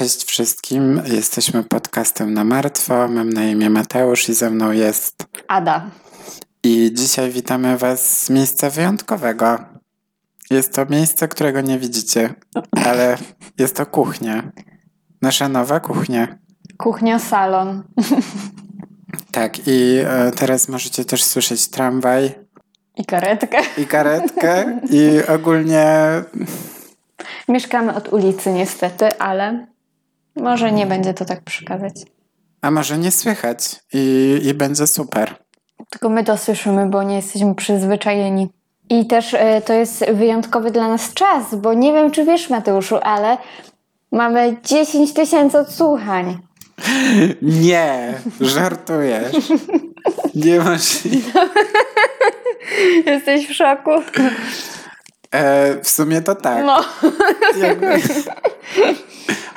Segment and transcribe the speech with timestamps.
[0.00, 3.08] Cześć wszystkim, jesteśmy podcastem na martwo.
[3.08, 5.90] Mam na imię Mateusz i ze mną jest Ada.
[6.62, 9.58] I dzisiaj witamy Was z miejsca wyjątkowego.
[10.50, 12.34] Jest to miejsce, którego nie widzicie,
[12.86, 13.16] ale
[13.58, 14.52] jest to kuchnia.
[15.22, 16.38] Nasza nowa kuchnia.
[16.78, 17.82] Kuchnia, salon.
[19.30, 22.34] Tak, i e, teraz możecie też słyszeć tramwaj.
[22.96, 23.58] I karetkę.
[23.78, 24.80] I karetkę.
[24.90, 25.86] I ogólnie.
[27.48, 29.70] Mieszkamy od ulicy, niestety, ale
[30.36, 31.94] może nie będzie to tak przeszkadzać.
[32.62, 35.34] A może nie słychać i, i będzie super.
[35.90, 38.48] Tylko my to słyszymy, bo nie jesteśmy przyzwyczajeni.
[38.90, 42.98] I też y, to jest wyjątkowy dla nas czas, bo nie wiem, czy wiesz, Mateuszu,
[43.02, 43.38] ale
[44.12, 46.38] mamy 10 tysięcy odsłuchań.
[47.42, 49.36] Nie, żartujesz.
[50.34, 51.48] Niemożliwe.
[53.06, 53.90] Jesteś w szoku?
[55.30, 56.64] E, w sumie to tak.
[56.64, 56.84] No.
[57.58, 57.86] Jakby...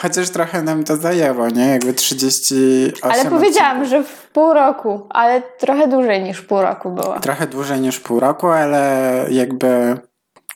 [0.03, 1.65] Chociaż trochę nam to zajęło, nie?
[1.65, 7.19] Jakby 38 Ale powiedziałam, że w pół roku, ale trochę dłużej niż pół roku było.
[7.19, 9.97] Trochę dłużej niż pół roku, ale jakby...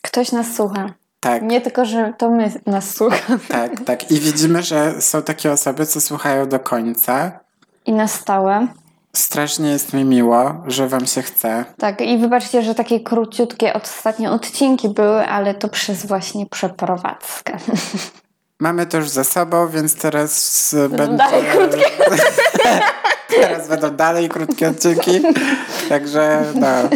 [0.02, 0.94] Ktoś nas słucha.
[1.20, 1.44] Tak.
[1.44, 3.40] Nie tylko, że to my nas słuchamy.
[3.48, 4.12] Tak, tak.
[4.12, 7.40] I widzimy, że są takie osoby, co słuchają do końca.
[7.86, 8.68] I na stałe.
[9.14, 11.66] Strasznie jest mi miło, że wam się chce.
[11.78, 17.58] Tak, i wybaczcie, że takie króciutkie ostatnie odcinki były, ale to przez właśnie przeprowadzkę.
[18.60, 21.18] Mamy to już za sobą, więc teraz będzie...
[21.18, 21.86] Dalej krótkie.
[23.42, 25.22] teraz będą dalej krótkie odcinki.
[25.90, 26.90] Także no.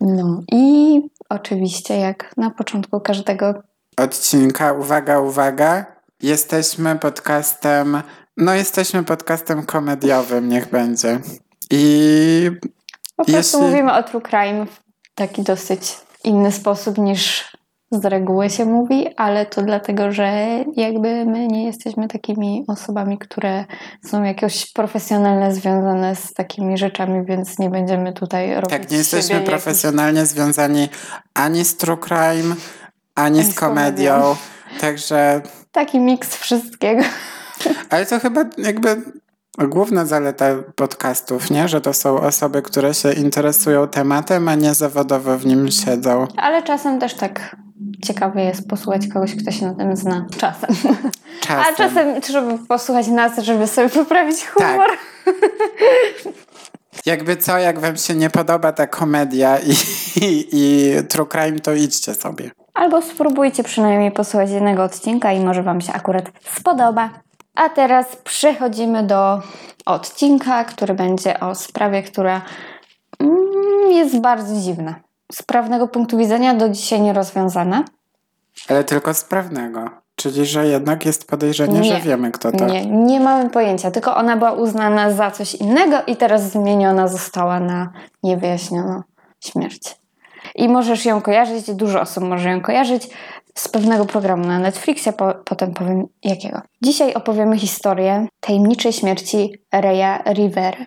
[0.00, 3.54] No i oczywiście jak na początku każdego
[3.96, 5.86] odcinka, uwaga, uwaga,
[6.22, 8.02] jesteśmy podcastem,
[8.36, 11.20] no jesteśmy podcastem komediowym, niech będzie.
[11.70, 12.50] I
[13.16, 13.60] po prostu jeśli...
[13.60, 14.80] mówimy o true crime w
[15.14, 17.49] taki dosyć inny sposób niż
[17.92, 20.32] z reguły się mówi, ale to dlatego, że
[20.76, 23.64] jakby my nie jesteśmy takimi osobami, które
[24.04, 29.40] są jakoś profesjonalnie związane z takimi rzeczami, więc nie będziemy tutaj robić Tak, nie jesteśmy
[29.40, 30.34] profesjonalnie jakiś...
[30.34, 30.88] związani
[31.34, 32.56] ani z true crime,
[33.14, 34.36] ani z komedią, komedią.
[34.80, 35.42] także...
[35.72, 37.02] Taki miks wszystkiego.
[37.90, 39.02] Ale to chyba jakby
[39.58, 41.68] główna zaleta podcastów, nie?
[41.68, 46.26] Że to są osoby, które się interesują tematem, a nie zawodowo w nim siedzą.
[46.36, 47.56] Ale czasem też tak
[48.04, 50.26] ciekawe jest posłuchać kogoś, kto się na tym zna.
[50.36, 50.76] Czasem.
[51.40, 51.64] czasem.
[51.72, 54.90] A czasem trzeba posłuchać nas, żeby sobie poprawić humor.
[55.24, 55.34] Tak.
[57.06, 59.70] Jakby co, jak wam się nie podoba ta komedia i,
[60.24, 62.50] i, i true crime, to idźcie sobie.
[62.74, 66.24] Albo spróbujcie przynajmniej posłuchać jednego odcinka i może wam się akurat
[66.56, 67.10] spodoba.
[67.54, 69.42] A teraz przechodzimy do
[69.86, 72.42] odcinka, który będzie o sprawie, która
[73.20, 74.94] mm, jest bardzo dziwna.
[75.32, 77.84] Z prawnego punktu widzenia do dzisiaj nierozwiązana.
[78.68, 79.90] Ale tylko z prawnego.
[80.16, 82.66] Czyli, że jednak jest podejrzenie, nie, że wiemy, kto to.
[82.66, 83.90] Nie, nie mamy pojęcia.
[83.90, 87.92] Tylko ona była uznana za coś innego i teraz zmieniona została na
[88.22, 89.02] niewyjaśnioną
[89.40, 89.96] śmierć.
[90.54, 93.08] I możesz ją kojarzyć, dużo osób może ją kojarzyć
[93.54, 96.60] z pewnego programu na Netflixie, po, potem powiem jakiego.
[96.82, 100.84] Dzisiaj opowiemy historię tajemniczej śmierci Reya Rivera.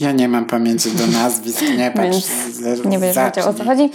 [0.00, 2.26] Ja nie mam pamięci do nazwisk, nie patrz.
[2.60, 3.90] Więc nie będziesz wiedział o co chodzi.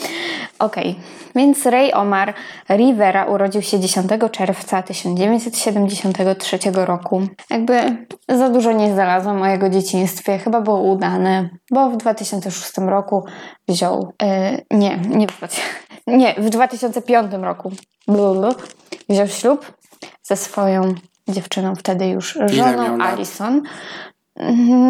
[0.60, 0.96] Okej, okay.
[1.36, 2.34] więc Ray Omar
[2.70, 7.22] Rivera urodził się 10 czerwca 1973 roku.
[7.50, 13.26] Jakby za dużo nie znalazłam o jego dzieciństwie, chyba było udane, bo w 2006 roku
[13.68, 15.28] wziął, yy, nie, nie,
[16.08, 17.72] nie, w 2005 roku
[19.10, 19.74] wziął ślub
[20.24, 20.94] ze swoją
[21.28, 23.62] dziewczyną, wtedy już żoną Alison.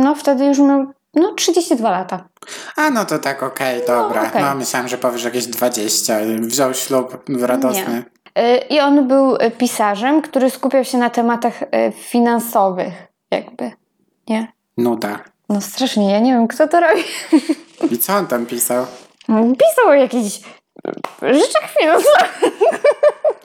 [0.04, 2.30] No wtedy już miał no 32 lata.
[2.76, 4.22] A no to tak okej, okay, dobra.
[4.22, 4.42] No, okay.
[4.42, 6.18] no myślałam, że powiesz jakieś 20.
[6.40, 8.04] Wziął ślub radosny.
[8.36, 8.58] Nie.
[8.70, 11.54] I on był pisarzem, który skupiał się na tematach
[11.94, 12.94] finansowych,
[13.32, 13.72] jakby.
[14.28, 14.54] Nie?
[14.78, 15.20] Nuda.
[15.50, 17.04] No strasznie, ja nie wiem, kto to robi.
[17.92, 18.86] I co on tam pisał?
[19.28, 20.40] Pisał o jakichś
[21.22, 22.42] rzeczach finansowych.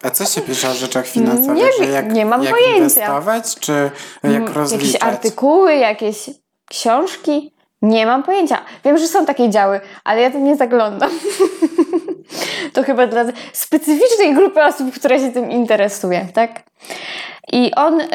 [0.02, 1.56] A co się pisze o rzeczach finansowych?
[1.56, 2.76] Nie, że jak, nie mam jak pojęcia.
[2.76, 3.90] inwestować, czy
[4.22, 4.92] jak rozliczać?
[4.92, 6.30] Jakieś artykuły, jakieś
[6.70, 7.54] książki?
[7.82, 8.58] Nie mam pojęcia.
[8.84, 11.10] Wiem, że są takie działy, ale ja tam nie zaglądam.
[12.72, 16.62] to chyba dla specyficznej grupy osób, która się tym interesuje, tak?
[17.52, 18.06] I on y,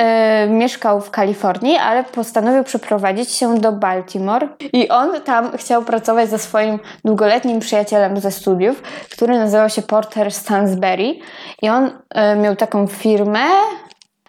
[0.50, 4.48] mieszkał w Kalifornii, ale postanowił przeprowadzić się do Baltimore.
[4.74, 10.32] I on tam chciał pracować ze swoim długoletnim przyjacielem ze studiów, który nazywał się Porter
[10.32, 11.16] Stansberry.
[11.62, 11.92] I on y,
[12.36, 13.46] miał taką firmę,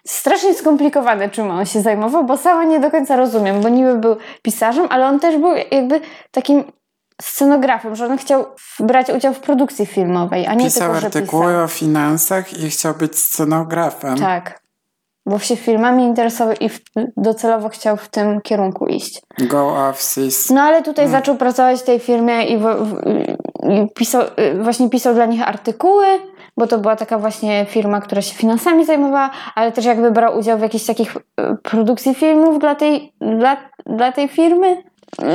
[0.07, 4.15] strasznie skomplikowane, czym on się zajmował, bo sama nie do końca rozumiem, bo niby był
[4.41, 6.01] pisarzem, ale on też był jakby
[6.31, 6.63] takim
[7.21, 8.45] scenografem, że on chciał
[8.79, 11.63] brać udział w produkcji filmowej, a nie pisał tylko, że artykuły pisał.
[11.63, 14.17] o finansach i chciał być scenografem.
[14.17, 14.61] Tak.
[15.25, 16.79] bo się filmami interesował i w,
[17.17, 19.21] docelowo chciał w tym kierunku iść.
[19.39, 20.49] Go off, sis.
[20.49, 23.01] No ale tutaj zaczął pracować w tej firmie i, w, w,
[23.69, 26.07] i pisał, y, właśnie pisał dla nich artykuły,
[26.57, 30.57] bo to była taka właśnie firma, która się finansami zajmowała, ale też jakby brał udział
[30.57, 31.21] w jakichś takich y,
[31.63, 34.83] produkcji filmów dla tej, dla, dla tej firmy.
[35.21, 35.27] Yy,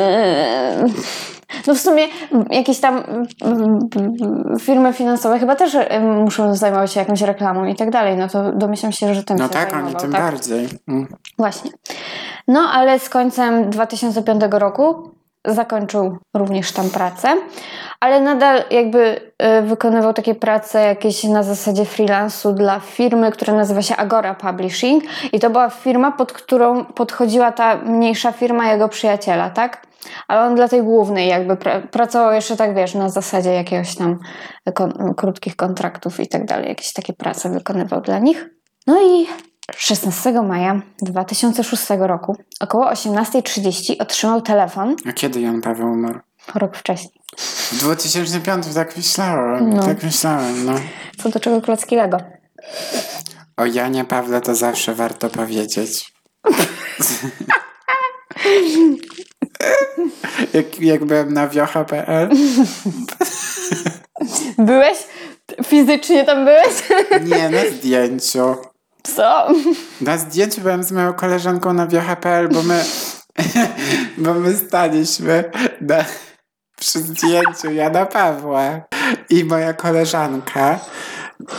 [1.66, 2.04] No w sumie
[2.50, 3.02] jakieś tam
[4.60, 8.52] firmy finansowe chyba też y, muszą zajmować się jakąś reklamą i tak dalej, no to
[8.52, 10.22] domyślam się, że tym No się tak, zajmował, oni tym tak?
[10.22, 10.68] bardziej.
[10.88, 11.06] Mm.
[11.38, 11.70] Właśnie.
[12.48, 15.10] No ale z końcem 2005 roku
[15.44, 17.36] zakończył również tam pracę,
[18.00, 19.20] ale nadal jakby
[19.58, 25.04] y, wykonywał takie prace jakieś na zasadzie freelansu dla firmy, która nazywa się Agora Publishing
[25.32, 29.86] i to była firma, pod którą podchodziła ta mniejsza firma jego przyjaciela, tak?
[30.28, 34.18] Ale on dla tej głównej jakby pra- pracował jeszcze tak, wiesz, na zasadzie jakiegoś tam
[34.74, 38.50] kon- krótkich kontraktów i tak dalej, jakieś takie prace wykonywał dla nich.
[38.86, 39.26] No i
[39.76, 46.20] 16 maja 2006 roku około 18.30 otrzymał telefon A kiedy Jan Paweł umarł?
[46.54, 47.12] rok wcześniej.
[47.72, 49.82] W 2005 tak myślałem, No.
[49.82, 50.72] tak myślałem, no.
[51.22, 52.16] Co do czego klocki Lego.
[53.56, 56.12] O Janie Pawle to zawsze warto powiedzieć.
[60.54, 62.28] jak, jak byłem na wiocha.pl
[64.58, 64.98] Byłeś?
[65.64, 66.82] Fizycznie tam byłeś?
[67.24, 68.56] Nie, na zdjęciu.
[69.02, 69.48] Co?
[70.00, 72.84] Na zdjęciu byłem z moją koleżanką na wiocha.pl, bo my,
[74.18, 75.44] bo my staliśmy
[75.80, 76.04] na,
[76.78, 78.80] przy zdjęciu Jana Pawła
[79.30, 80.78] i moja koleżanka,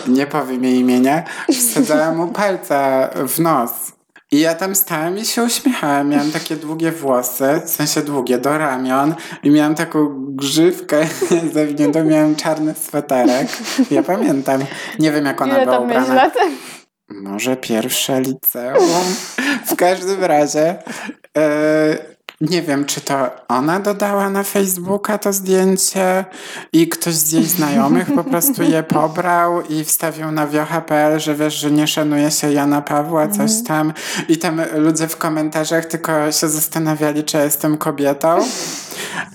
[0.08, 3.72] nie powiem jej imienia, wsadzała mu palca w nos.
[4.32, 6.10] I ja tam stałem i się uśmiechałem.
[6.10, 11.08] Miałem takie długie włosy, w sensie długie, do ramion i miałem taką grzywkę
[11.54, 13.48] zawiniętą, miałem czarny sweterek.
[13.92, 14.62] Ja pamiętam.
[15.00, 16.14] Nie wiem, jak ona Ile była tam ubrana.
[16.14, 16.34] lat?
[17.10, 19.04] Może pierwsze liceum.
[19.66, 20.84] W każdym razie
[21.38, 26.26] e, nie wiem, czy to ona dodała na Facebooka to zdjęcie
[26.74, 31.54] i ktoś z jej znajomych po prostu je pobrał i wstawił na wiocha.pl, że wiesz,
[31.54, 33.94] że nie szanuje się Jana Pawła, coś tam.
[34.28, 38.40] I tam ludzie w komentarzach tylko się zastanawiali, czy ja jestem kobietą.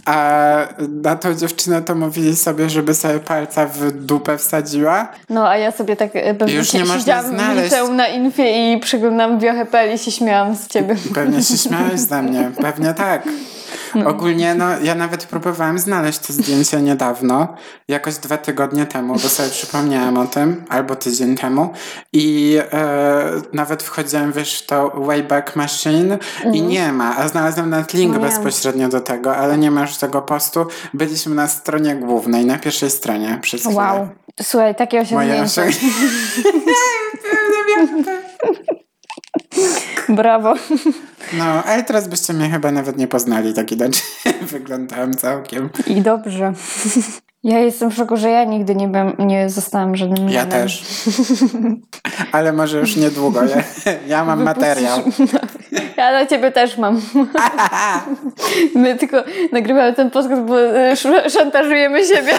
[0.05, 0.56] A
[1.02, 5.08] na tą dziewczynę to mówili sobie, żeby sobie palca w dupę wsadziła.
[5.31, 7.75] No, a ja sobie tak e, pewnie Już nie można znaleźć.
[7.96, 10.96] na infie i przeglądam wiochę i się śmiałam z ciebie.
[11.14, 13.23] Pewnie się śmiałeś ze mnie, pewnie tak.
[14.06, 17.55] Ogólnie, no, ja nawet próbowałem znaleźć to zdjęcie niedawno,
[17.88, 21.70] jakoś dwa tygodnie temu, bo sobie przypomniałem o tym, albo tydzień temu
[22.12, 26.19] i e, nawet wchodziłem, wiesz, w to Wayback Machine
[26.52, 28.23] i nie ma, a znalazłem nawet link Mhm.
[28.23, 30.67] No bezpośrednio do tego, ale nie ma już tego postu.
[30.94, 33.76] Byliśmy na stronie głównej, na pierwszej stronie przez chwilę.
[33.76, 34.08] Wow.
[34.43, 35.62] Słuchaj, takie Moje osiągnięcie.
[40.16, 40.55] Brawo.
[41.32, 44.02] No, ale teraz byście mnie chyba nawet nie poznali, tak inaczej
[44.43, 45.70] wyglądałem całkiem.
[45.87, 46.52] I dobrze.
[47.44, 50.84] Ja jestem w szoku, że ja nigdy nie, byłem, nie zostałam żadnym Ja też.
[52.32, 53.44] Ale może już niedługo.
[53.44, 53.62] Ja,
[54.06, 54.99] ja mam materiał.
[55.99, 57.00] Ja dla ciebie też mam.
[58.75, 59.17] My tylko
[59.53, 62.33] nagrywamy ten podcast, bo e, sz- szantażujemy siebie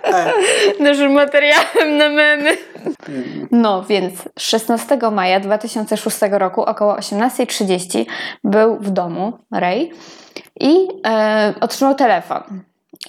[0.80, 2.56] naszym materiałem na memy.
[3.50, 8.04] No, więc 16 maja 2006 roku około 18.30
[8.44, 9.90] był w domu Ray
[10.60, 12.42] i e, otrzymał telefon.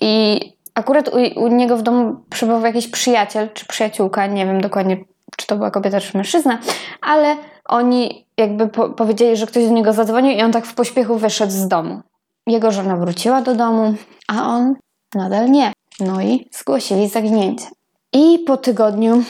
[0.01, 0.39] I
[0.75, 4.97] akurat u, u niego w domu przebywał jakiś przyjaciel czy przyjaciółka, nie wiem dokładnie,
[5.37, 6.59] czy to była kobieta czy mężczyzna,
[7.01, 7.35] ale
[7.71, 11.51] oni jakby po, powiedzieli, że ktoś do niego zadzwonił i on tak w pośpiechu wyszedł
[11.51, 12.01] z domu.
[12.47, 13.93] Jego żona wróciła do domu,
[14.27, 14.75] a on
[15.15, 15.73] nadal nie.
[15.99, 17.65] No i zgłosili zaginięcie.
[18.13, 19.23] I po tygodniu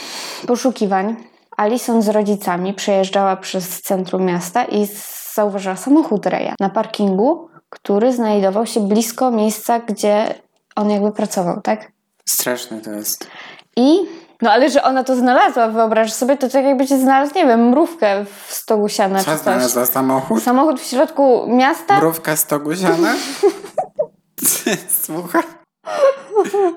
[0.47, 1.15] poszukiwań
[1.57, 4.87] Alison z rodzicami przejeżdżała przez centrum miasta i
[5.33, 10.35] zauważyła samochód Reja na parkingu, który znajdował się blisko miejsca, gdzie
[10.75, 11.91] on jakby pracował, tak?
[12.25, 13.27] Straszne to jest.
[13.75, 13.99] I
[14.41, 17.69] no ale że ona to znalazła, wyobraź sobie, to tak jakby ci znalazł, nie wiem,
[17.69, 19.43] mrówkę w stogu siana Co czy coś.
[19.43, 20.43] znalazła samochód?
[20.43, 21.97] Samochód w środku miasta?
[21.97, 23.13] Mrówka z togusiana?
[25.05, 25.43] Słuchaj.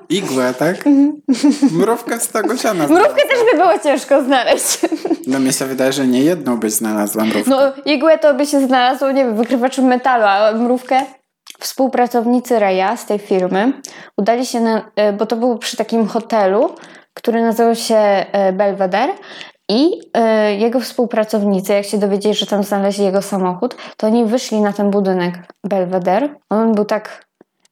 [0.09, 0.75] Igłę, tak?
[1.71, 2.87] Mrówkę z togusiana.
[2.87, 4.79] Mrówkę też by było ciężko znaleźć.
[5.27, 7.49] No mi się wydaje, że nie jedną byś znalazła mrówkę.
[7.51, 11.05] No igłę to by się znalazło, nie wiem, wykrywacz metalu, a mrówkę?
[11.59, 13.73] Współpracownicy Reja z tej firmy
[14.17, 16.75] udali się na, e, bo to był przy takim hotelu,
[17.15, 19.13] który nazywał się e, Belvedere
[19.69, 24.61] i e, jego współpracownicy, jak się dowiedzieli, że tam znaleźli jego samochód, to oni wyszli
[24.61, 26.29] na ten budynek Belvedere.
[26.49, 27.25] On był tak,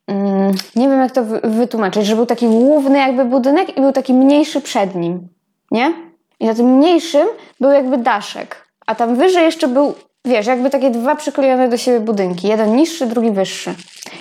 [0.08, 3.92] mm, nie wiem jak to wy- wytłumaczyć, że był taki główny jakby budynek i był
[3.92, 5.28] taki mniejszy przed nim,
[5.72, 5.94] nie?
[6.40, 7.28] I na tym mniejszym
[7.60, 8.68] był jakby daszek.
[8.86, 9.94] A tam wyżej jeszcze był,
[10.25, 12.48] wiesz, jakby takie dwa przyklejone do siebie budynki.
[12.48, 13.75] Jeden niższy, drugi wyższy.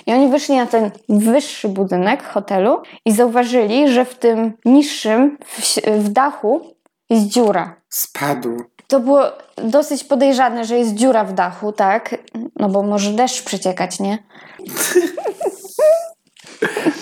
[0.05, 5.75] I oni wyszli na ten wyższy budynek hotelu i zauważyli, że w tym niższym, w,
[5.97, 6.61] w dachu
[7.09, 7.75] jest dziura.
[7.89, 8.63] Spadł.
[8.87, 9.23] To było
[9.57, 12.15] dosyć podejrzane, że jest dziura w dachu, tak?
[12.55, 14.17] No bo może deszcz przeciekać, nie?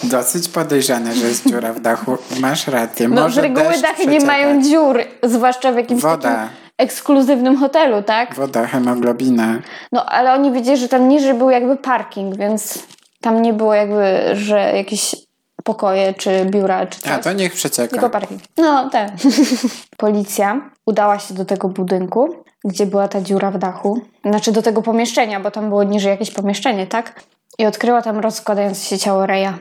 [0.03, 2.17] Dosyć podejrzane, że jest dziura w dachu.
[2.39, 3.07] Masz rację.
[3.07, 6.29] No Może z reguły dachy nie mają dziur, zwłaszcza w jakimś Woda.
[6.29, 8.35] takim ekskluzywnym hotelu, tak?
[8.35, 9.59] Woda, hemoglobina.
[9.91, 12.83] No ale oni wiedzieli, że tam niżej był jakby parking, więc
[13.21, 15.15] tam nie było jakby, że jakieś
[15.63, 17.11] pokoje, czy biura, czy coś.
[17.11, 17.91] A, to niech przecieka.
[17.91, 18.41] Tylko parking.
[18.57, 19.09] No, tak.
[19.97, 22.35] Policja udała się do tego budynku,
[22.65, 24.01] gdzie była ta dziura w dachu.
[24.25, 27.23] Znaczy do tego pomieszczenia, bo tam było niżej jakieś pomieszczenie, tak?
[27.57, 29.57] I odkryła tam rozkładające się ciało Reja.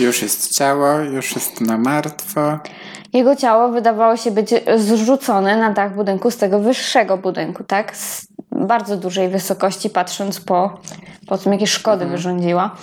[0.00, 2.58] Już jest ciało, już jest na martwo.
[3.12, 7.96] Jego ciało wydawało się być zrzucone na dach budynku z tego wyższego budynku, tak?
[7.96, 10.78] Z bardzo dużej wysokości, patrząc po,
[11.26, 12.76] po tym, jakie szkody wyrządziła.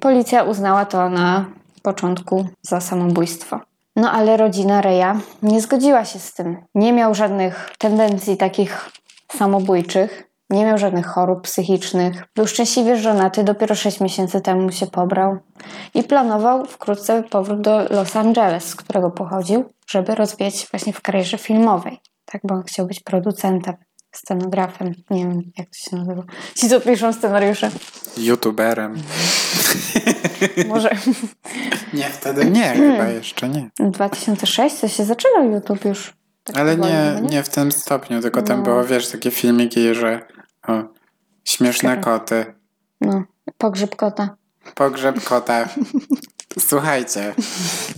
[0.00, 1.44] Policja uznała to na
[1.82, 3.60] początku za samobójstwo.
[3.96, 6.56] No ale rodzina Reja nie zgodziła się z tym.
[6.74, 8.90] Nie miał żadnych tendencji takich
[9.32, 10.25] samobójczych.
[10.50, 12.24] Nie miał żadnych chorób psychicznych.
[12.34, 15.38] Był szczęśliwie żonaty, dopiero 6 miesięcy temu się pobrał
[15.94, 21.00] i planował wkrótce powrót do Los Angeles, z którego pochodził, żeby rozwijać się właśnie w
[21.00, 21.98] karierze filmowej.
[22.24, 23.74] Tak, bo on chciał być producentem,
[24.12, 26.22] scenografem, nie wiem jak to się nazywa.
[26.54, 27.70] Ci, co piszą scenariusze.
[28.18, 28.94] YouTuberem.
[30.68, 30.90] Może
[31.94, 33.70] Nie, wtedy nie, chyba jeszcze nie.
[33.80, 36.14] 2006 to się zaczynał YouTube już.
[36.44, 38.64] Tak Ale nie, no nie w tym stopniu, tylko tam No.
[38.64, 40.20] było, wiesz, takie filmiki, że
[40.66, 40.82] o,
[41.44, 42.04] śmieszne Czekaj.
[42.04, 42.54] koty,
[43.00, 43.22] No,
[43.58, 44.36] pogrzeb kota.
[44.74, 45.68] pogrzeb kota.
[46.68, 47.34] Słuchajcie,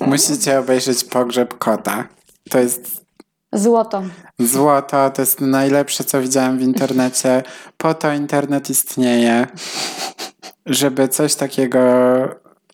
[0.07, 2.09] musicie obejrzeć pogrzeb kota.
[2.51, 3.05] To jest
[3.53, 4.03] Złoto.
[4.39, 7.43] złoto, to jest najlepsze, co widziałam w internecie.
[7.77, 9.47] Po to internet istnieje,
[10.67, 11.79] żeby coś takiego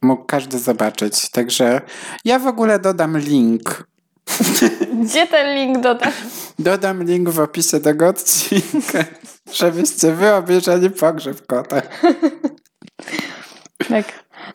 [0.02, 1.30] mógł każdy zobaczyć.
[1.30, 1.80] Także
[2.24, 3.86] ja w ogóle dodam link
[5.04, 6.14] Gdzie ten link dodasz?
[6.58, 8.98] Dodam link w opisie tego odcinka,
[9.54, 11.82] żebyście wy obejrzeli pogrzeb kota.
[13.88, 14.04] Tak.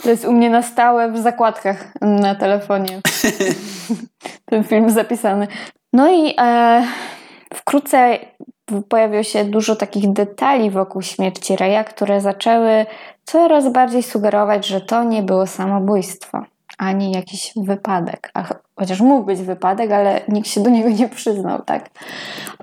[0.04, 3.02] To jest u mnie na stałe w zakładkach na telefonie.
[4.50, 5.48] Ten film zapisany.
[5.94, 6.88] No i e,
[7.54, 8.20] wkrótce
[8.90, 12.86] pojawiło się dużo takich detali wokół śmierci Reja, które zaczęły
[13.24, 16.42] coraz bardziej sugerować, że to nie było samobójstwo,
[16.78, 18.32] ani jakiś wypadek.
[18.34, 18.44] A,
[18.80, 21.90] chociaż mógł być wypadek, ale nikt się do niego nie przyznał, tak?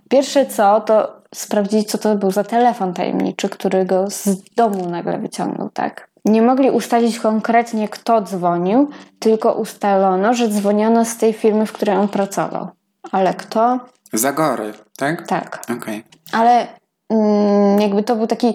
[0.08, 5.18] Pierwsze co, to sprawdzić, co to był za telefon tajemniczy, który go z domu nagle
[5.18, 6.08] wyciągnął, tak?
[6.24, 11.96] Nie mogli ustalić konkretnie, kto dzwonił, tylko ustalono, że dzwoniono z tej firmy, w której
[11.96, 12.68] on pracował.
[13.12, 13.80] Ale kto?
[14.12, 15.26] Zagory, tak?
[15.26, 15.64] Tak.
[15.78, 16.04] Okej.
[16.32, 16.66] Ale
[17.10, 18.54] mm, jakby to był taki.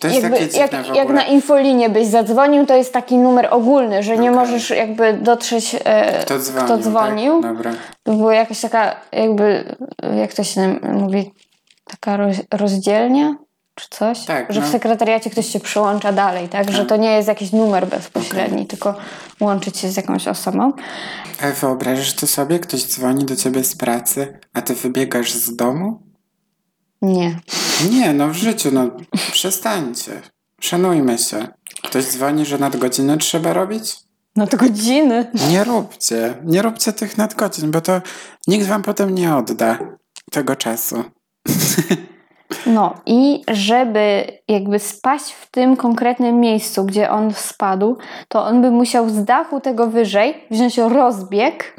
[0.00, 4.02] To jest Jakby, takie jak, jak na infolinię byś zadzwonił, to jest taki numer ogólny,
[4.02, 4.40] że nie Okej.
[4.40, 7.42] możesz jakby dotrzeć, e, Kto dzwonił, kto dzwonił.
[7.42, 7.56] Tak?
[7.56, 7.72] Dobra.
[8.02, 9.76] To była jakaś taka, jakby,
[10.16, 11.30] jak to się mówi,
[11.84, 13.34] taka roz, rozdzielnia
[13.74, 14.24] czy coś?
[14.24, 14.66] Tak, że no.
[14.66, 16.70] w sekretariacie ktoś się przyłącza dalej, tak?
[16.72, 18.94] Że to nie jest jakiś numer bezpośredni, tylko
[19.40, 20.72] łączyć się z jakąś osobą.
[21.42, 22.58] Ale wyobrażasz to sobie?
[22.58, 26.07] Ktoś dzwoni do ciebie z pracy, a ty wybiegasz z domu?
[27.02, 27.40] Nie.
[27.90, 28.90] Nie, no w życiu, no
[29.32, 30.22] przestańcie.
[30.60, 31.48] Szanujmy się.
[31.82, 33.96] Ktoś dzwoni, że nadgodziny trzeba robić?
[34.36, 35.30] No to godziny.
[35.50, 36.34] Nie róbcie.
[36.44, 38.00] Nie róbcie tych nadgodzin, bo to
[38.46, 39.78] nikt wam potem nie odda
[40.30, 41.04] tego czasu.
[42.66, 47.96] No i żeby jakby spaść w tym konkretnym miejscu, gdzie on spadł,
[48.28, 51.76] to on by musiał z dachu tego wyżej wziąć rozbieg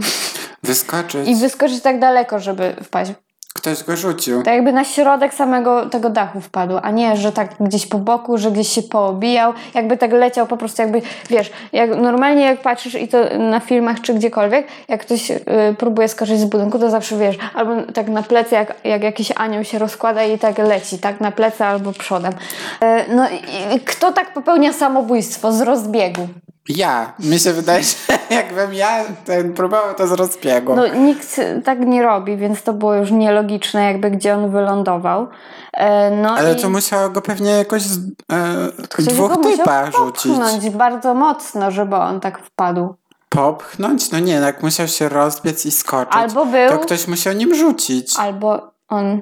[0.63, 1.27] Wyskoczyć.
[1.27, 3.11] i wyskoczyć tak daleko, żeby wpaść.
[3.53, 4.43] Ktoś go rzucił.
[4.43, 8.37] Tak jakby na środek samego tego dachu wpadł, a nie, że tak gdzieś po boku,
[8.37, 12.95] że gdzieś się poobijał, jakby tak leciał po prostu jakby, wiesz, jak normalnie jak patrzysz
[12.95, 15.45] i to na filmach czy gdziekolwiek, jak ktoś y,
[15.77, 19.63] próbuje skoczyć z budynku, to zawsze wiesz, albo tak na plecy, jak, jak jakiś anioł
[19.63, 22.33] się rozkłada i tak leci, tak na plecy albo przodem.
[22.33, 23.27] Y, no
[23.75, 26.27] i kto tak popełnia samobójstwo z rozbiegu?
[26.69, 27.13] Ja.
[27.19, 27.95] Mi się wydaje, że
[28.35, 30.75] jakbym ja ten próbował to z rozbiegu.
[30.75, 35.27] No nikt tak nie robi, więc to było już nielogiczne, jakby gdzie on wylądował.
[35.73, 36.61] E, No Ale i...
[36.61, 37.97] to musiało go pewnie jakoś z-
[38.31, 40.31] e, dwóch typa rzucić.
[40.37, 42.95] popchnąć bardzo mocno, żeby on tak wpadł.
[43.29, 44.11] Popchnąć?
[44.11, 46.13] No nie, jak musiał się rozbiec i skoczyć.
[46.15, 48.13] Albo był, To ktoś musiał nim rzucić.
[48.19, 49.21] albo on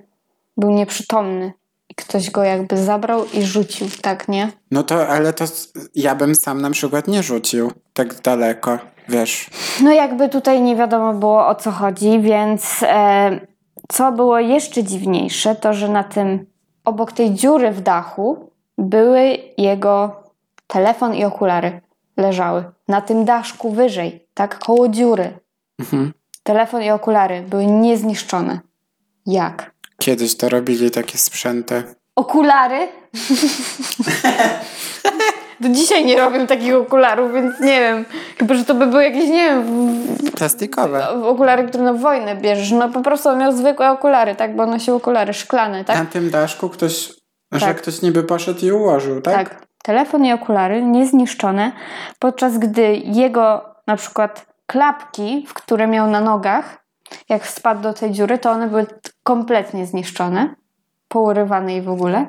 [0.58, 1.54] był nieprzytomny
[1.98, 4.52] ktoś go jakby zabrał i rzucił, tak, nie?
[4.72, 5.46] No to, ale to
[5.96, 9.50] ja bym sam na przykład nie rzucił tak daleko, wiesz.
[9.84, 13.40] No jakby tutaj nie wiadomo było o co chodzi, więc e,
[13.88, 16.46] Co było jeszcze dziwniejsze, to że na tym,
[16.86, 20.24] obok tej dziury w dachu, były jego
[20.68, 21.82] telefon i okulary
[22.18, 22.64] leżały.
[22.88, 25.40] Na tym daszku wyżej, tak koło dziury.
[25.80, 26.14] Mhm.
[26.44, 28.60] Telefon i okulary były niezniszczone.
[29.26, 29.72] Jak?
[30.02, 31.84] Kiedyś to robili takie sprzęty.
[32.16, 32.88] Okulary?
[35.60, 38.06] Do dzisiaj nie robię takich okularów, więc nie wiem.
[38.38, 39.64] Chyba, że to by były jakieś, nie wiem,
[40.36, 41.10] Plastikowe.
[41.10, 42.72] okulary, które na wojnę bierzesz.
[42.72, 44.56] No po prostu on miał zwykłe okulary, tak?
[44.56, 45.98] Bo nosił okulary szklane, tak?
[45.98, 47.10] Na tym daszku ktoś,
[47.52, 47.78] że Tak.
[47.78, 49.34] ktoś niby poszedł i ułożył, tak?
[49.50, 49.66] Tak.
[49.84, 51.72] Telefon i okulary niezniszczone,
[52.20, 56.78] podczas gdy jego na przykład klapki, w które miał na nogach,
[57.30, 58.86] jak spadł do tej dziury, to one były
[59.24, 60.56] kompletnie zniszczone,
[61.08, 62.28] pourywane i w ogóle.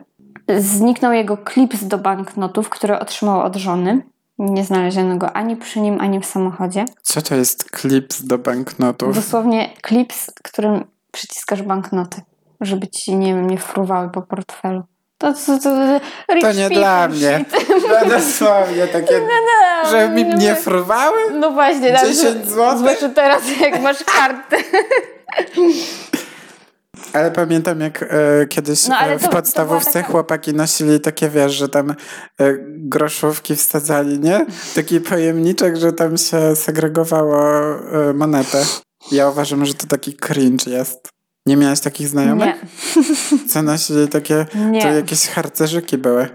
[0.59, 4.03] Zniknął jego klips do banknotów, który otrzymał od żony.
[4.39, 6.85] Nie znaleziono go ani przy nim, ani w samochodzie.
[7.03, 9.15] Co to jest klips do banknotów?
[9.15, 12.21] Dosłownie klips, którym przyciskasz banknoty,
[12.61, 14.83] żeby ci, nie wiem, nie fruwały po portfelu.
[15.19, 16.01] To, to, to,
[16.41, 17.45] to, nie dla mnie.
[17.89, 20.57] No dosłownie takie, No, że mi no, nie no.
[20.57, 21.19] fruwały?
[21.33, 22.79] No właśnie, tak, 10 że- złotych?
[22.79, 24.57] Zwłaszcza teraz, jak masz kartę.
[27.13, 28.07] Ale pamiętam jak e,
[28.49, 31.95] kiedyś No, e, w to podstawówce taka- chłopaki nosili takie, wiesz, że tam e,
[32.69, 34.47] groszówki wsadzali, nie?
[34.75, 37.37] Taki pojemniczek, że tam się segregowało
[38.11, 38.63] e, monetę.
[39.13, 41.09] Ja uważam, że to taki cringe jest.
[41.49, 42.47] Nie miałeś takich znajomych?
[42.97, 44.83] Nie, Co nosili takie, nie.
[44.83, 46.29] to jakieś harcerzyki były.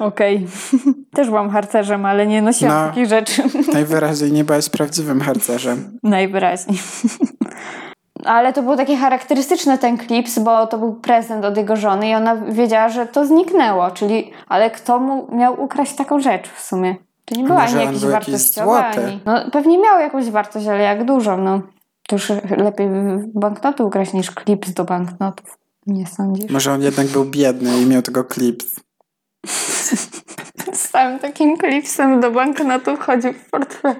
[0.00, 0.46] Okej.
[1.16, 2.88] Też byłam harcerzem, ale nie nosiłam No.
[2.88, 3.42] takich rzeczy.
[3.72, 5.98] Najwyraźniej nie byłeś prawdziwym harcerzem.
[6.02, 6.78] Najwyraźniej.
[8.24, 12.14] Ale to był taki charakterystyczny ten klips, bo to był prezent od jego żony i
[12.14, 16.96] ona wiedziała, że to zniknęło, czyli ale kto mu miał ukraść taką rzecz w sumie?
[17.24, 19.20] To nie była może ani jakiś wartościowa, ani...
[19.26, 21.60] No pewnie miał jakąś wartość, ale jak dużo, no.
[22.12, 22.88] To już lepiej
[23.34, 25.58] banknoty ukraść niż klips do banknotów.
[25.86, 26.50] Nie sądzisz?
[26.50, 28.66] Może on jednak był biedny i miał tego klips.
[30.72, 33.94] Z całym takim klipsem do banknotów chodził w portfelu.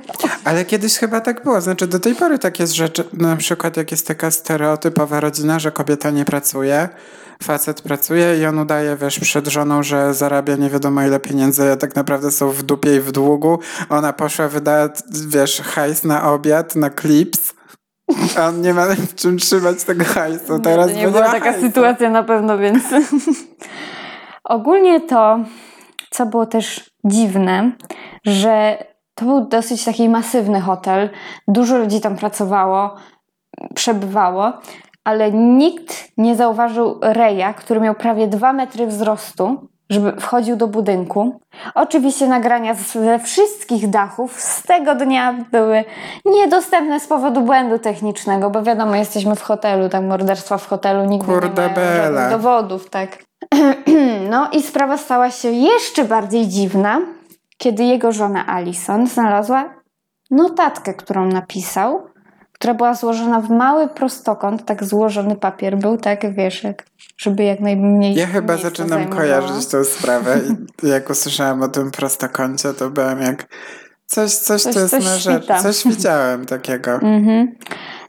[0.45, 1.61] Ale kiedyś chyba tak było.
[1.61, 5.59] Znaczy do tej pory tak jest, że czy- na przykład jak jest taka stereotypowa rodzina,
[5.59, 6.89] że kobieta nie pracuje,
[7.43, 11.77] facet pracuje i on udaje, wiesz, przed żoną, że zarabia nie wiadomo ile pieniędzy, a
[11.77, 13.59] tak naprawdę są w dupie i w długu.
[13.89, 14.89] Ona poszła, wydała,
[15.29, 17.55] wiesz, hajs na obiad, na klips,
[18.39, 20.59] a on nie ma w czym trzymać tego hajsu.
[20.59, 21.67] Teraz to nie by była ma taka hajsu.
[21.67, 22.85] sytuacja na pewno, więc.
[24.45, 25.39] Ogólnie to,
[26.11, 27.73] co było też dziwne,
[28.27, 31.11] że to był dosyć taki masywny hotel.
[31.49, 32.97] Dużo ludzi tam pracowało,
[33.75, 34.53] przebywało,
[35.05, 41.41] ale nikt nie zauważył Reja, który miał prawie 2 metry wzrostu, żeby wchodził do budynku.
[41.75, 45.85] Oczywiście nagrania ze wszystkich dachów z tego dnia były
[46.25, 51.27] niedostępne z powodu błędu technicznego, bo wiadomo, jesteśmy w hotelu, tak morderstwa w hotelu nigdy
[51.27, 53.19] Kurde nie żadnych dowodów, tak.
[54.31, 57.01] No i sprawa stała się jeszcze bardziej dziwna,
[57.59, 59.75] kiedy jego żona Alison znalazła
[60.31, 62.12] notatkę, którą napisał,
[62.63, 66.87] która była złożona w mały prostokąt, tak złożony papier był, tak wiesz, jak,
[67.19, 69.21] żeby jak najmniej Ja chyba zaczynam zajmowało.
[69.21, 70.41] kojarzyć tą sprawę
[70.83, 73.49] i jak usłyszałam o tym prostokącie, to byłem jak
[74.07, 75.39] coś, coś, Coś- to jest coś na rzecz.
[75.43, 75.63] świta.
[75.63, 76.91] Coś widziałem takiego.
[77.03, 77.55] Mhm.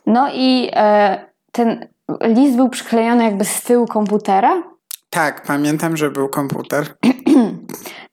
[0.05, 1.87] No i e, ten
[2.21, 4.63] list był przyklejony jakby z tyłu komputera.
[5.09, 6.85] Tak, pamiętam, że był komputer.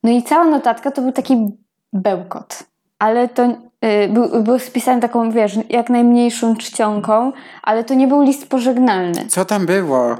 [0.04, 1.46] No i cała notatka to był taki
[1.92, 2.62] bełkot.
[2.98, 3.69] Ale to
[4.08, 9.26] był, był spisany taką, wiesz, jak najmniejszą czcionką, ale to nie był list pożegnalny.
[9.28, 10.16] Co tam było?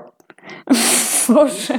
[1.29, 1.79] Boże.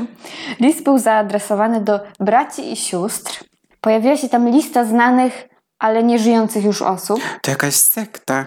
[0.60, 3.44] List był zaadresowany do braci i sióstr.
[3.82, 5.48] Pojawiła się tam lista znanych,
[5.80, 7.20] ale nie żyjących już osób.
[7.42, 8.46] To jakaś sekta.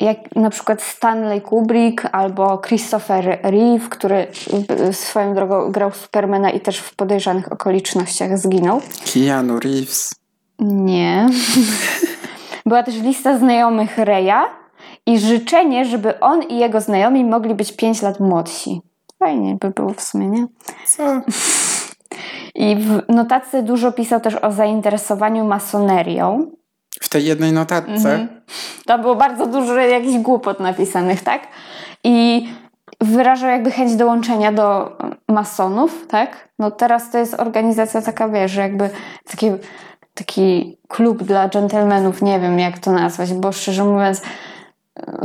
[0.00, 4.26] jak na przykład Stanley Kubrick albo Christopher Reeve, który
[4.88, 8.82] y, swoją drogą grał Supermana i też w podejrzanych okolicznościach zginął.
[9.14, 10.10] Keanu Reeves.
[10.58, 11.28] Nie.
[12.66, 14.44] Była też lista znajomych Reya
[15.06, 18.82] i życzenie, żeby on i jego znajomi mogli być 5 lat młodsi.
[19.18, 20.46] Fajnie by było w sumie, nie?
[20.86, 21.02] Co?
[22.54, 26.50] I w notatce dużo pisał też o zainteresowaniu masonerią.
[27.00, 27.92] W tej jednej notatce?
[27.92, 28.28] Mhm.
[28.86, 31.48] Tam było bardzo dużo jakichś głupot napisanych, tak?
[32.04, 32.48] I
[33.00, 34.96] wyrażał jakby chęć dołączenia do
[35.28, 36.48] masonów, tak?
[36.58, 38.90] No teraz to jest organizacja taka, wiesz, że jakby
[39.30, 39.50] taki,
[40.16, 44.22] taki klub dla dżentelmenów, nie wiem jak to nazwać, bo szczerze mówiąc,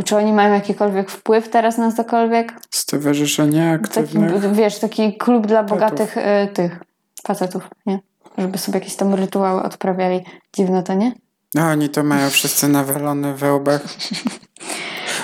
[0.06, 2.54] czy oni mają jakikolwiek wpływ teraz na cokolwiek?
[2.72, 4.52] Stowarzyszenie Taki, aktywnych.
[4.54, 6.22] wiesz, taki klub dla bogatych y,
[6.54, 6.80] tych
[7.28, 8.00] facetów, nie?
[8.38, 10.26] Żeby sobie jakieś tam rytuały odprawiali.
[10.56, 11.12] Dziwne to, nie?
[11.56, 13.82] No oni to mają wszyscy nawalone we łbach.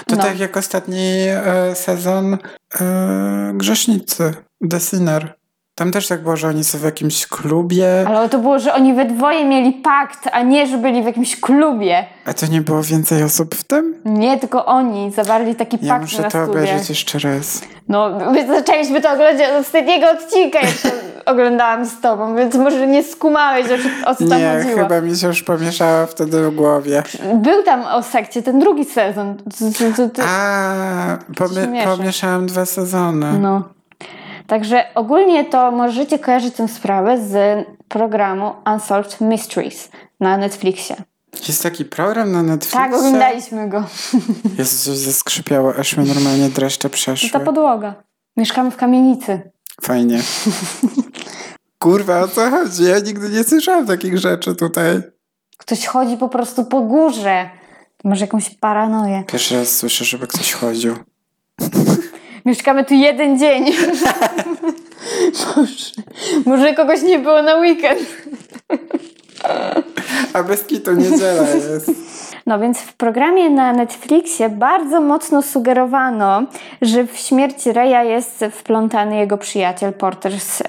[0.08, 0.24] To No.
[0.24, 2.38] tak jak ostatni e, sezon
[2.82, 4.34] e, Grzesznicy,
[4.70, 5.36] The Sinner.
[5.78, 8.94] Tam też tak było, że oni są w jakimś klubie, Ale to było, że oni
[8.94, 12.06] we dwoje mieli pakt, a nie, że byli w jakimś klubie.
[12.26, 13.96] a to nie było więcej osób w tym?
[14.06, 16.50] Nie, tylko oni zawarli taki Ja pakt muszę na to studiach.
[16.50, 17.62] obejrzeć jeszcze raz.
[17.88, 20.90] No, my zaczęliśmy to oglądać od ostatniego odcinka, jak to
[21.32, 23.66] oglądałam z tobą, więc może nie skumałeś,
[24.06, 24.78] o, co tam Nie, chodziło.
[24.84, 27.04] chyba mi się już pomieszało wtedy w głowie.
[27.34, 29.36] Był tam o sekcie ten drugi sezon.
[30.28, 31.18] A,
[31.98, 33.40] pomieszałam dwa sezony.
[33.40, 33.77] No.
[34.48, 40.96] Także ogólnie to możecie kojarzyć tę sprawę z programu Unsolved Mysteries na Netflixie.
[41.48, 42.80] Jest taki program na Netflixie.
[42.80, 43.84] Tak, oglądaliśmy go.
[44.58, 47.30] Jest zaskrzypiało, aż mi normalnie dreszcze To przeszły.
[47.30, 47.96] ta podłoga.
[48.38, 49.52] Mieszkamy w kamienicy.
[49.82, 50.20] Fajnie.
[51.80, 52.84] Kurwa, o co chodzi?
[52.84, 55.02] Ja nigdy nie słyszałam takich rzeczy tutaj.
[55.58, 57.50] Ktoś chodzi po prostu po górze.
[58.04, 59.24] Masz jakąś paranoję.
[59.28, 60.96] Pierwszy raz słyszę, żeby ktoś chodził.
[62.48, 63.66] Mieszkamy tu jeden dzień.
[65.56, 65.92] może,
[66.46, 68.00] może kogoś nie było na weekend.
[70.34, 71.92] A bez kitu niedziela jest.
[72.46, 76.44] No więc w programie na Netflixie bardzo mocno sugerowano,
[76.82, 80.64] że w śmierć Reya jest wplątany jego przyjaciel Porter z, e,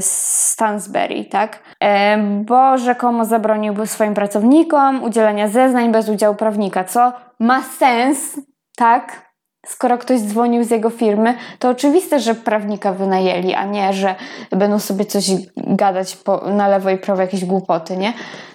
[0.00, 0.10] z
[0.48, 1.58] Stansbury, tak?
[1.80, 8.40] E, bo rzekomo zabroniłby swoim pracownikom udzielania zeznań bez udziału prawnika, co ma sens,
[8.76, 9.29] tak?
[9.66, 14.14] Skoro ktoś dzwonił z jego firmy, to oczywiste, że prawnika wynajęli, a nie, że
[14.50, 18.12] będą sobie coś gadać po, na lewo i prawo, jakieś głupoty, nie?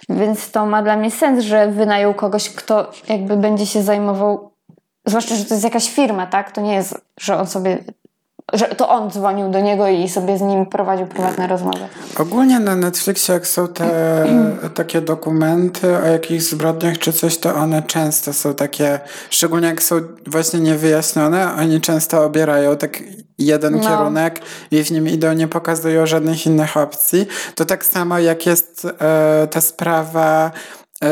[0.08, 4.50] Więc to ma dla mnie sens, że wynajął kogoś, kto jakby będzie się zajmował,
[5.06, 6.52] zwłaszcza, że to jest jakaś firma, tak?
[6.52, 7.78] To nie jest, że on sobie,
[8.52, 11.88] że to on dzwonił do niego i sobie z nim prowadził prywatne rozmowy.
[12.18, 13.86] Ogólnie na Netflixie, jak są te
[14.74, 20.00] takie dokumenty o jakichś zbrodniach czy coś, to one często są takie, szczególnie jak są
[20.26, 23.02] właśnie niewyjaśnione, oni często obierają tak
[23.38, 23.80] jeden No.
[23.80, 27.26] kierunek i w nim idą, nie pokazują żadnych innych opcji.
[27.54, 30.50] To tak samo jak jest e, ta sprawa,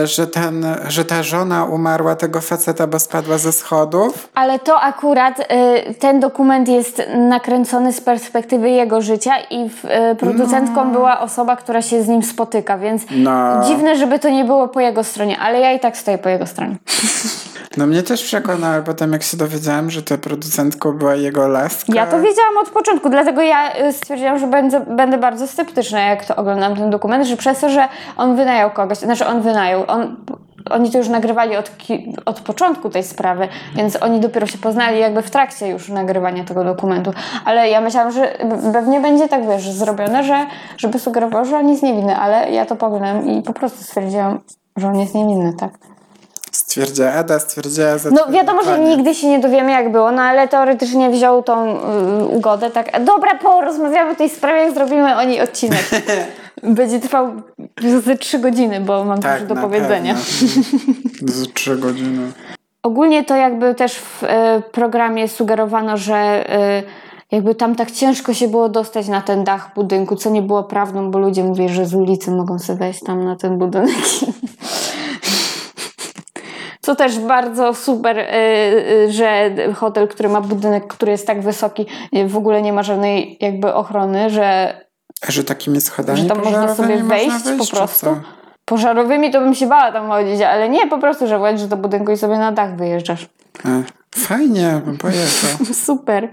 [0.04, 4.28] że, ten, że ta żona umarła tego faceta, bo spadła ze schodów.
[4.34, 9.64] Ale to akurat y, ten dokument jest nakręcony z perspektywy jego życia i
[10.12, 13.64] y, producentką była osoba, która się z nim spotyka, więc No.
[13.66, 16.46] dziwne, żeby to nie było po jego stronie, ale ja i tak stoję po jego
[16.46, 16.76] stronie.
[17.76, 21.92] No mnie też przekonały potem, jak się dowiedziałam, że ta producentką była jego laska.
[21.94, 26.24] Ja to wiedziałam od początku, dlatego ja y, stwierdziłam, że będę, będę bardzo sceptyczna, jak
[26.24, 30.16] to oglądam ten dokument, że przez to, że on wynajął kogoś, znaczy on wynajął, on,
[30.70, 31.70] oni to już nagrywali od,
[32.24, 36.64] od początku tej sprawy, więc oni dopiero się poznali jakby w trakcie już nagrywania tego
[36.64, 37.12] dokumentu.
[37.44, 38.38] Ale ja myślałam, że
[38.72, 42.76] pewnie będzie tak, wiesz, zrobione, że żeby sugerował, że on jest niewinny, ale ja to
[42.76, 44.40] poglądam i po prostu stwierdziłam,
[44.76, 45.93] że on jest niewinny, tak.
[46.66, 50.48] Stwierdziła Ada, stwierdziła za No wiadomo, że nigdy się nie dowiemy jak było, no ale
[50.48, 53.04] teoretycznie wziął tą y, ugodę, tak.
[53.04, 55.90] Dobra, porozmawiamy o tej sprawie, jak zrobimy o niej odcinek.
[56.62, 57.32] Będzie trwał
[58.04, 60.14] ze trzy godziny, bo mam tak, dużo do powiedzenia.
[61.26, 62.32] Z trzy godziny.
[62.82, 64.26] Ogólnie to jakby też w y,
[64.72, 66.44] programie sugerowano, że
[66.80, 66.82] y,
[67.32, 71.10] jakby tam tak ciężko się było dostać na ten dach budynku, co nie było prawdą,
[71.10, 73.94] bo ludzie mówili, że z ulicy mogą sobie wejść tam na ten budynek.
[76.84, 81.86] Co też bardzo super, y, y, że hotel, który ma budynek, który jest tak wysoki,
[82.16, 84.80] y, w ogóle nie ma żadnej jakby ochrony, że
[85.28, 88.16] że takimi schodami Że tam można sobie można wejść po prostu?
[88.64, 92.12] pożarowymi to bym się bała tam chodzić, ale nie, po prostu, że wchodzisz do budynku
[92.12, 93.28] i sobie na dach wyjeżdżasz.
[93.64, 93.68] A,
[94.18, 95.66] fajnie, bym pojechał.
[95.86, 96.28] Super.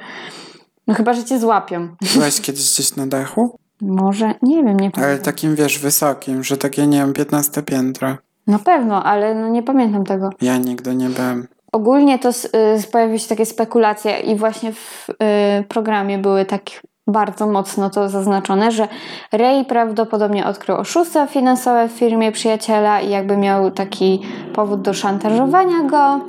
[0.88, 1.96] No chyba, że cię złapią.
[2.14, 3.60] Byłaś kiedyś gdzieś na dachu?
[3.82, 5.26] Może, nie wiem, nie Ale pamiętam.
[5.26, 8.18] takim, wiesz, wysokim, że takie, nie wiem, 15 piętro.
[8.52, 10.30] Na pewno, ale no nie pamiętam tego.
[10.42, 11.48] Ja nigdy nie byłem.
[11.72, 16.62] Ogólnie to y, pojawiły się takie spekulacje i właśnie w y, programie były tak
[17.08, 18.88] bardzo mocno to zaznaczone, że
[19.32, 24.22] Ray prawdopodobnie odkrył oszustwa finansowe w firmie przyjaciela i jakby miał taki
[24.54, 26.20] powód do szantażowania go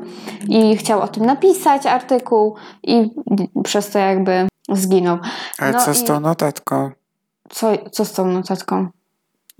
[0.49, 3.11] i chciał o tym napisać artykuł i
[3.65, 5.19] przez to jakby zginął.
[5.59, 6.91] Ale No co i z tą notatką?
[7.51, 8.89] Co, co z tą notatką?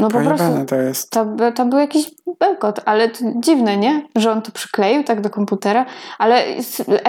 [0.03, 1.11] No po prostu to jest.
[1.11, 2.11] to, to był jakiś
[2.41, 4.03] bełkot, ale to dziwne, nie?
[4.17, 5.87] Że on to przykleił tak do komputera,
[6.19, 6.43] ale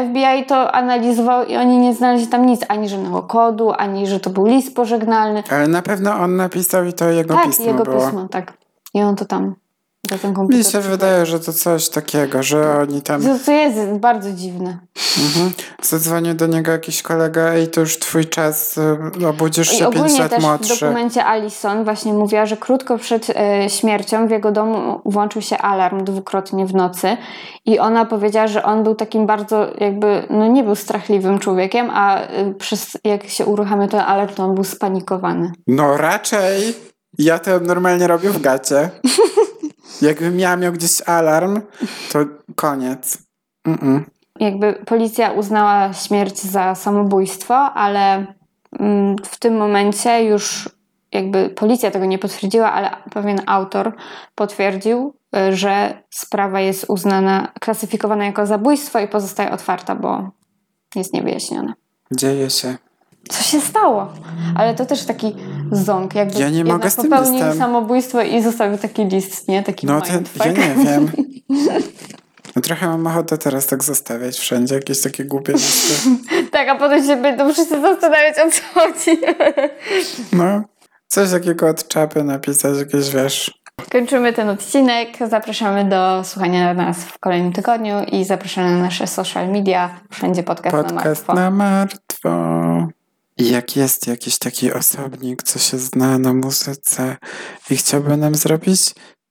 [0.08, 4.30] FBI to analizował i oni nie znaleźli tam nic, ani żadnego kodu, ani że to
[4.30, 5.44] był list pożegnalny.
[5.50, 8.06] Ale na pewno on napisał i to jego tak, pismo jego było.
[8.06, 8.54] pismo, tak.
[8.94, 9.56] I on to tam
[10.10, 10.58] za ten komputer.
[10.58, 13.24] Mi się wydaje, że to coś takiego, że oni tam...
[13.24, 14.78] To, to jest bardzo dziwne.
[15.26, 15.52] Mhm.
[15.82, 18.78] Zadzwonił do niego jakiś kolega, ej, to już twój czas,
[19.22, 20.86] y, obudzisz I się 5 ogólnie lat też w młodszy.
[20.86, 26.04] dokumencie Alison właśnie mówiła, że krótko przed e, śmiercią w jego domu włączył się alarm
[26.04, 27.18] dwukrotnie w nocy
[27.66, 32.22] i ona powiedziała, że on był takim bardzo jakby, no nie był strachliwym człowiekiem, a
[32.22, 35.52] e, przez jak się uruchamiał ten alarm, to on był spanikowany.
[35.68, 36.76] No raczej.
[37.18, 38.90] Ja to normalnie robię w gacie.
[40.04, 41.62] Jakbym ja miał gdzieś alarm,
[42.12, 42.20] to
[42.56, 43.18] koniec.
[43.68, 44.02] Mm-mm.
[44.40, 48.26] Jakby policja uznała śmierć za samobójstwo, ale
[48.80, 50.70] mm, w tym momencie już
[51.12, 53.96] jakby policja tego nie potwierdziła, ale pewien autor
[54.36, 60.30] potwierdził, y, że sprawa jest uznana, klasyfikowana jako zabójstwo i pozostaje otwarta, bo
[60.96, 61.74] jest niewyjaśniona.
[62.12, 62.78] Dzieje się.
[63.30, 64.14] Co się stało?
[64.56, 65.36] Ale to też taki
[65.76, 67.58] ząg, jakby Ja nie mogę z tym popełnił listem.
[67.58, 69.64] samobójstwo i zostawił taki list, nie?
[69.64, 70.08] Taki No to
[70.46, 71.12] ja nie wiem.
[72.56, 76.10] No trochę mam ochotę teraz tak zostawiać wszędzie, jakieś takie głupie listy.
[76.52, 79.20] Tak, a potem się będą wszyscy zastanawiać, o co chodzi.
[80.34, 80.62] No,
[81.08, 83.64] coś takiego od czapy napisać, jakieś wiesz.
[83.92, 85.10] Kończymy ten odcinek.
[85.30, 90.00] Zapraszamy do słuchania nas w kolejnym tygodniu i zapraszamy na nasze social media.
[90.12, 91.34] Wszędzie podcast, na Podcast martwo.
[91.34, 92.30] na martwo.
[93.38, 97.18] I jak jest jakiś taki osobnik, co się zna na muzyce
[97.70, 98.82] i chciałby nam zrobić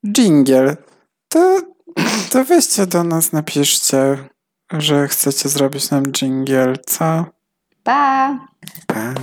[0.07, 0.77] jingle,
[1.29, 1.61] to,
[2.31, 4.29] to weźcie do nas, napiszcie,
[4.73, 7.25] że chcecie zrobić nam jingle, co?
[7.83, 8.39] Pa!
[8.87, 9.15] Pa.